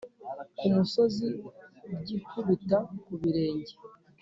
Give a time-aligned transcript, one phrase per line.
[0.57, 1.27] ku musozi
[2.01, 3.73] ryikubita ku birenge